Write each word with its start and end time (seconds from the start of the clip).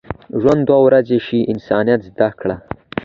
ژوند 0.41 0.61
دوه 0.69 0.79
ورځې 0.87 1.17
شي، 1.25 1.39
انسانیت 1.53 2.01
زده 2.09 2.29
کړه. 2.39 2.55